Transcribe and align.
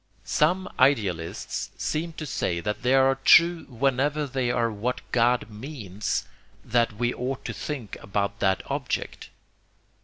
Some 0.25 0.67
idealists 0.79 1.69
seem 1.77 2.13
to 2.13 2.25
say 2.25 2.59
that 2.59 2.81
they 2.81 2.95
are 2.95 3.19
true 3.23 3.65
whenever 3.65 4.25
they 4.25 4.49
are 4.49 4.71
what 4.71 5.01
God 5.11 5.47
means 5.51 6.25
that 6.65 6.93
we 6.93 7.13
ought 7.13 7.45
to 7.45 7.53
think 7.53 7.97
about 8.01 8.39
that 8.39 8.63
object. 8.65 9.29